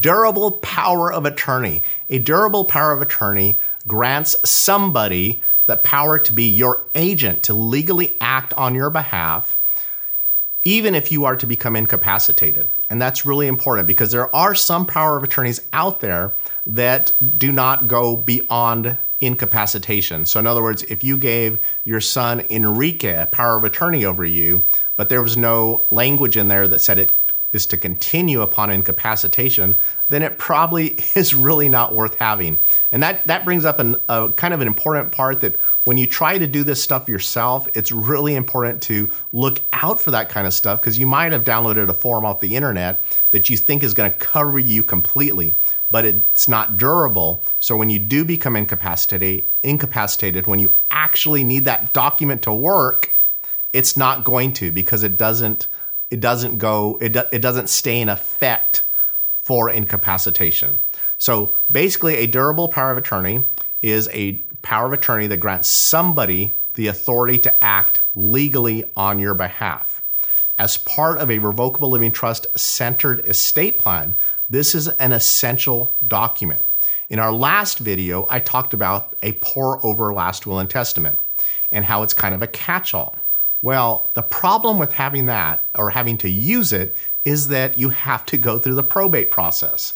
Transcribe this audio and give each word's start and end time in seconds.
Durable 0.00 0.52
power 0.52 1.12
of 1.12 1.24
attorney. 1.24 1.82
A 2.08 2.18
durable 2.18 2.64
power 2.64 2.92
of 2.92 3.02
attorney 3.02 3.58
grants 3.86 4.36
somebody 4.48 5.42
the 5.66 5.76
power 5.76 6.18
to 6.18 6.32
be 6.32 6.48
your 6.48 6.82
agent 6.94 7.42
to 7.44 7.52
legally 7.52 8.16
act 8.20 8.54
on 8.54 8.74
your 8.74 8.88
behalf, 8.88 9.56
even 10.64 10.94
if 10.94 11.12
you 11.12 11.26
are 11.26 11.36
to 11.36 11.46
become 11.46 11.76
incapacitated. 11.76 12.68
And 12.88 13.00
that's 13.00 13.26
really 13.26 13.46
important 13.46 13.86
because 13.86 14.10
there 14.10 14.34
are 14.34 14.54
some 14.54 14.86
power 14.86 15.18
of 15.18 15.22
attorneys 15.22 15.60
out 15.74 16.00
there 16.00 16.34
that 16.66 17.12
do 17.38 17.52
not 17.52 17.86
go 17.86 18.16
beyond 18.16 18.96
incapacitation. 19.20 20.24
So, 20.24 20.40
in 20.40 20.46
other 20.46 20.62
words, 20.62 20.84
if 20.84 21.04
you 21.04 21.18
gave 21.18 21.58
your 21.84 22.00
son 22.00 22.46
Enrique 22.48 23.22
a 23.22 23.26
power 23.26 23.56
of 23.56 23.64
attorney 23.64 24.04
over 24.04 24.24
you, 24.24 24.64
but 24.96 25.10
there 25.10 25.22
was 25.22 25.36
no 25.36 25.84
language 25.90 26.36
in 26.36 26.48
there 26.48 26.66
that 26.68 26.78
said 26.78 26.98
it 26.98 27.12
is 27.52 27.66
to 27.66 27.76
continue 27.76 28.42
upon 28.42 28.70
incapacitation, 28.70 29.76
then 30.08 30.22
it 30.22 30.36
probably 30.38 30.98
is 31.14 31.34
really 31.34 31.68
not 31.68 31.94
worth 31.94 32.16
having. 32.16 32.58
And 32.92 33.02
that, 33.02 33.26
that 33.26 33.44
brings 33.44 33.64
up 33.64 33.78
an, 33.78 33.96
a 34.08 34.30
kind 34.30 34.52
of 34.52 34.60
an 34.60 34.66
important 34.66 35.12
part 35.12 35.40
that 35.40 35.56
when 35.84 35.96
you 35.96 36.06
try 36.06 36.36
to 36.36 36.46
do 36.46 36.62
this 36.64 36.82
stuff 36.82 37.08
yourself, 37.08 37.66
it's 37.74 37.90
really 37.90 38.34
important 38.34 38.82
to 38.82 39.10
look 39.32 39.60
out 39.72 39.98
for 39.98 40.10
that 40.10 40.28
kind 40.28 40.46
of 40.46 40.52
stuff 40.52 40.80
because 40.80 40.98
you 40.98 41.06
might 41.06 41.32
have 41.32 41.44
downloaded 41.44 41.88
a 41.88 41.94
form 41.94 42.26
off 42.26 42.40
the 42.40 42.56
internet 42.56 43.00
that 43.30 43.48
you 43.48 43.56
think 43.56 43.82
is 43.82 43.94
going 43.94 44.10
to 44.10 44.18
cover 44.18 44.58
you 44.58 44.84
completely, 44.84 45.54
but 45.90 46.04
it's 46.04 46.48
not 46.48 46.76
durable. 46.76 47.42
So 47.58 47.76
when 47.76 47.88
you 47.88 47.98
do 47.98 48.24
become 48.24 48.54
incapacitated, 48.54 49.44
incapacitated, 49.62 50.46
when 50.46 50.58
you 50.58 50.74
actually 50.90 51.42
need 51.42 51.64
that 51.64 51.94
document 51.94 52.42
to 52.42 52.52
work, 52.52 53.14
it's 53.72 53.96
not 53.96 54.24
going 54.24 54.52
to 54.54 54.70
because 54.70 55.02
it 55.02 55.16
doesn't 55.16 55.68
it 56.10 56.20
doesn't 56.20 56.58
go, 56.58 56.98
it, 57.00 57.12
do, 57.12 57.22
it 57.32 57.40
doesn't 57.40 57.68
stay 57.68 58.00
in 58.00 58.08
effect 58.08 58.82
for 59.36 59.70
incapacitation. 59.70 60.78
So 61.18 61.52
basically, 61.70 62.16
a 62.16 62.26
durable 62.26 62.68
power 62.68 62.92
of 62.92 62.98
attorney 62.98 63.44
is 63.82 64.08
a 64.12 64.44
power 64.62 64.86
of 64.86 64.92
attorney 64.92 65.26
that 65.26 65.38
grants 65.38 65.68
somebody 65.68 66.52
the 66.74 66.86
authority 66.86 67.38
to 67.38 67.64
act 67.64 68.00
legally 68.14 68.84
on 68.96 69.18
your 69.18 69.34
behalf. 69.34 70.02
As 70.56 70.76
part 70.76 71.18
of 71.18 71.30
a 71.30 71.38
revocable 71.38 71.90
living 71.90 72.12
trust 72.12 72.46
centered 72.58 73.26
estate 73.26 73.78
plan, 73.78 74.16
this 74.48 74.74
is 74.74 74.88
an 74.88 75.12
essential 75.12 75.94
document. 76.06 76.62
In 77.08 77.18
our 77.18 77.32
last 77.32 77.78
video, 77.78 78.26
I 78.28 78.38
talked 78.40 78.74
about 78.74 79.16
a 79.22 79.32
pour 79.32 79.84
over 79.84 80.12
last 80.12 80.46
will 80.46 80.58
and 80.58 80.68
testament 80.68 81.18
and 81.70 81.84
how 81.84 82.02
it's 82.02 82.14
kind 82.14 82.34
of 82.34 82.42
a 82.42 82.46
catch 82.46 82.94
all. 82.94 83.16
Well, 83.60 84.10
the 84.14 84.22
problem 84.22 84.78
with 84.78 84.92
having 84.92 85.26
that 85.26 85.62
or 85.74 85.90
having 85.90 86.16
to 86.18 86.28
use 86.28 86.72
it 86.72 86.94
is 87.24 87.48
that 87.48 87.78
you 87.78 87.90
have 87.90 88.24
to 88.26 88.36
go 88.36 88.58
through 88.58 88.76
the 88.76 88.82
probate 88.82 89.30
process. 89.30 89.94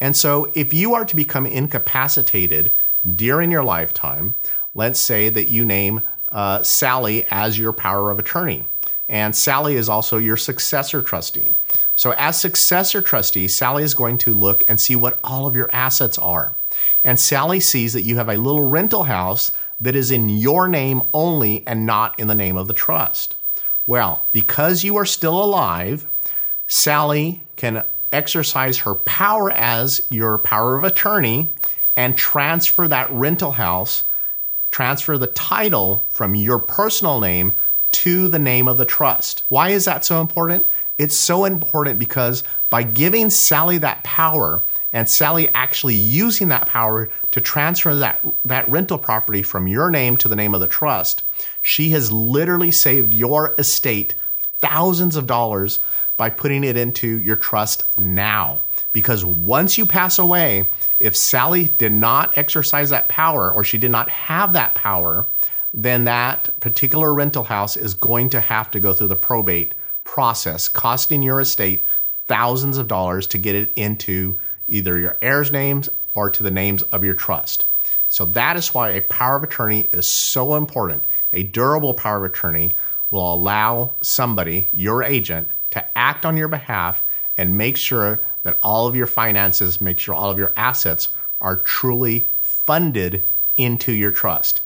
And 0.00 0.16
so 0.16 0.50
if 0.54 0.74
you 0.74 0.94
are 0.94 1.04
to 1.04 1.16
become 1.16 1.46
incapacitated 1.46 2.72
during 3.14 3.50
your 3.50 3.62
lifetime, 3.62 4.34
let's 4.74 4.98
say 4.98 5.28
that 5.28 5.48
you 5.48 5.64
name 5.64 6.02
uh, 6.32 6.62
Sally 6.62 7.26
as 7.30 7.58
your 7.58 7.72
power 7.72 8.10
of 8.10 8.18
attorney. 8.18 8.66
And 9.08 9.36
Sally 9.36 9.76
is 9.76 9.88
also 9.88 10.16
your 10.16 10.36
successor 10.36 11.02
trustee. 11.02 11.54
So, 11.94 12.12
as 12.12 12.40
successor 12.40 13.02
trustee, 13.02 13.48
Sally 13.48 13.84
is 13.84 13.92
going 13.92 14.16
to 14.18 14.32
look 14.32 14.64
and 14.66 14.80
see 14.80 14.96
what 14.96 15.18
all 15.22 15.46
of 15.46 15.54
your 15.54 15.70
assets 15.72 16.16
are. 16.18 16.56
And 17.04 17.20
Sally 17.20 17.60
sees 17.60 17.92
that 17.92 18.02
you 18.02 18.16
have 18.16 18.30
a 18.30 18.38
little 18.38 18.68
rental 18.68 19.04
house 19.04 19.52
that 19.80 19.96
is 19.96 20.10
in 20.10 20.28
your 20.28 20.68
name 20.68 21.02
only 21.12 21.66
and 21.66 21.86
not 21.86 22.18
in 22.18 22.28
the 22.28 22.34
name 22.34 22.56
of 22.56 22.68
the 22.68 22.74
trust. 22.74 23.34
Well, 23.86 24.24
because 24.32 24.84
you 24.84 24.96
are 24.96 25.04
still 25.04 25.42
alive, 25.42 26.06
Sally 26.66 27.42
can 27.56 27.84
exercise 28.12 28.78
her 28.78 28.94
power 28.94 29.50
as 29.50 30.06
your 30.10 30.38
power 30.38 30.76
of 30.76 30.84
attorney 30.84 31.54
and 31.96 32.16
transfer 32.16 32.88
that 32.88 33.10
rental 33.10 33.52
house, 33.52 34.04
transfer 34.70 35.18
the 35.18 35.26
title 35.26 36.04
from 36.08 36.34
your 36.34 36.58
personal 36.58 37.20
name 37.20 37.54
to 37.92 38.28
the 38.28 38.38
name 38.38 38.66
of 38.66 38.76
the 38.76 38.84
trust. 38.84 39.44
Why 39.48 39.70
is 39.70 39.84
that 39.84 40.04
so 40.04 40.20
important? 40.20 40.66
It's 40.96 41.16
so 41.16 41.44
important 41.44 41.98
because 41.98 42.44
by 42.70 42.82
giving 42.84 43.30
Sally 43.30 43.78
that 43.78 44.04
power 44.04 44.62
and 44.92 45.08
Sally 45.08 45.48
actually 45.54 45.94
using 45.94 46.48
that 46.48 46.66
power 46.66 47.08
to 47.32 47.40
transfer 47.40 47.94
that, 47.96 48.24
that 48.44 48.68
rental 48.68 48.98
property 48.98 49.42
from 49.42 49.66
your 49.66 49.90
name 49.90 50.16
to 50.18 50.28
the 50.28 50.36
name 50.36 50.54
of 50.54 50.60
the 50.60 50.68
trust, 50.68 51.24
she 51.62 51.90
has 51.90 52.12
literally 52.12 52.70
saved 52.70 53.12
your 53.12 53.56
estate 53.58 54.14
thousands 54.60 55.16
of 55.16 55.26
dollars 55.26 55.80
by 56.16 56.30
putting 56.30 56.62
it 56.62 56.76
into 56.76 57.08
your 57.08 57.36
trust 57.36 57.98
now. 57.98 58.60
Because 58.92 59.24
once 59.24 59.76
you 59.76 59.84
pass 59.84 60.16
away, 60.16 60.70
if 61.00 61.16
Sally 61.16 61.66
did 61.66 61.92
not 61.92 62.38
exercise 62.38 62.90
that 62.90 63.08
power 63.08 63.50
or 63.50 63.64
she 63.64 63.78
did 63.78 63.90
not 63.90 64.08
have 64.08 64.52
that 64.52 64.76
power, 64.76 65.26
then 65.72 66.04
that 66.04 66.50
particular 66.60 67.12
rental 67.12 67.42
house 67.42 67.76
is 67.76 67.94
going 67.94 68.30
to 68.30 68.38
have 68.38 68.70
to 68.70 68.78
go 68.78 68.92
through 68.92 69.08
the 69.08 69.16
probate 69.16 69.74
process, 70.04 70.68
costing 70.68 71.22
your 71.22 71.40
estate 71.40 71.84
thousands 72.26 72.78
of 72.78 72.88
dollars 72.88 73.26
to 73.28 73.38
get 73.38 73.54
it 73.54 73.72
into 73.76 74.38
either 74.68 74.98
your 74.98 75.18
heirs' 75.20 75.52
names 75.52 75.88
or 76.14 76.30
to 76.30 76.42
the 76.42 76.50
names 76.50 76.82
of 76.84 77.04
your 77.04 77.14
trust. 77.14 77.64
So 78.08 78.24
that 78.26 78.56
is 78.56 78.72
why 78.72 78.90
a 78.90 79.02
power 79.02 79.36
of 79.36 79.42
attorney 79.42 79.88
is 79.90 80.06
so 80.06 80.54
important. 80.54 81.04
A 81.32 81.42
durable 81.42 81.94
power 81.94 82.24
of 82.24 82.30
attorney 82.30 82.76
will 83.10 83.34
allow 83.34 83.94
somebody, 84.00 84.68
your 84.72 85.02
agent, 85.02 85.48
to 85.70 85.98
act 85.98 86.24
on 86.24 86.36
your 86.36 86.48
behalf 86.48 87.02
and 87.36 87.58
make 87.58 87.76
sure 87.76 88.20
that 88.44 88.58
all 88.62 88.86
of 88.86 88.94
your 88.94 89.08
finances, 89.08 89.80
make 89.80 89.98
sure 89.98 90.14
all 90.14 90.30
of 90.30 90.38
your 90.38 90.52
assets 90.56 91.08
are 91.40 91.56
truly 91.56 92.28
funded 92.40 93.24
into 93.56 93.92
your 93.92 94.12
trust 94.12 94.60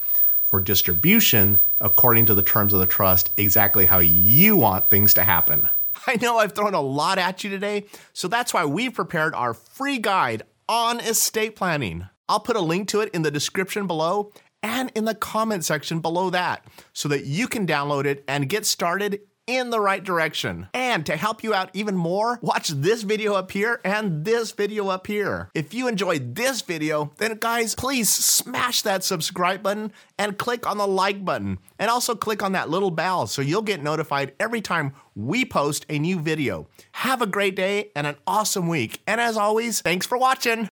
for 0.48 0.60
distribution 0.60 1.60
according 1.78 2.26
to 2.26 2.34
the 2.34 2.42
terms 2.42 2.72
of 2.72 2.80
the 2.80 2.86
trust, 2.86 3.30
exactly 3.36 3.84
how 3.84 3.98
you 3.98 4.56
want 4.56 4.90
things 4.90 5.14
to 5.14 5.22
happen. 5.22 5.68
I 6.06 6.16
know 6.20 6.38
I've 6.38 6.54
thrown 6.54 6.74
a 6.74 6.80
lot 6.80 7.18
at 7.18 7.44
you 7.44 7.50
today, 7.50 7.84
so 8.12 8.26
that's 8.26 8.52
why 8.52 8.64
we've 8.64 8.94
prepared 8.94 9.34
our 9.34 9.54
free 9.54 9.98
guide 9.98 10.42
on 10.68 11.00
estate 11.00 11.54
planning. 11.54 12.08
I'll 12.28 12.40
put 12.40 12.56
a 12.56 12.60
link 12.60 12.88
to 12.88 13.00
it 13.00 13.10
in 13.14 13.22
the 13.22 13.30
description 13.30 13.86
below 13.86 14.32
and 14.62 14.90
in 14.94 15.04
the 15.04 15.14
comment 15.14 15.64
section 15.64 16.00
below 16.00 16.30
that 16.30 16.64
so 16.92 17.08
that 17.08 17.24
you 17.24 17.46
can 17.46 17.66
download 17.66 18.06
it 18.06 18.24
and 18.26 18.48
get 18.48 18.66
started 18.66 19.20
in 19.48 19.70
the 19.70 19.80
right 19.80 20.04
direction. 20.04 20.68
And 20.74 21.04
to 21.06 21.16
help 21.16 21.42
you 21.42 21.54
out 21.54 21.70
even 21.72 21.96
more, 21.96 22.38
watch 22.42 22.68
this 22.68 23.02
video 23.02 23.34
up 23.34 23.50
here 23.50 23.80
and 23.82 24.24
this 24.24 24.52
video 24.52 24.88
up 24.88 25.06
here. 25.06 25.50
If 25.54 25.72
you 25.72 25.88
enjoyed 25.88 26.34
this 26.34 26.60
video, 26.60 27.12
then 27.16 27.38
guys, 27.38 27.74
please 27.74 28.10
smash 28.10 28.82
that 28.82 29.02
subscribe 29.02 29.62
button 29.62 29.92
and 30.18 30.38
click 30.38 30.66
on 30.66 30.76
the 30.76 30.86
like 30.86 31.24
button. 31.24 31.58
And 31.78 31.90
also 31.90 32.14
click 32.14 32.42
on 32.42 32.52
that 32.52 32.68
little 32.68 32.90
bell 32.90 33.26
so 33.26 33.40
you'll 33.40 33.62
get 33.62 33.82
notified 33.82 34.34
every 34.38 34.60
time 34.60 34.92
we 35.14 35.44
post 35.44 35.86
a 35.88 35.98
new 35.98 36.20
video. 36.20 36.68
Have 36.92 37.22
a 37.22 37.26
great 37.26 37.56
day 37.56 37.90
and 37.96 38.06
an 38.06 38.16
awesome 38.26 38.68
week. 38.68 39.00
And 39.06 39.20
as 39.20 39.36
always, 39.36 39.80
thanks 39.80 40.06
for 40.06 40.18
watching. 40.18 40.66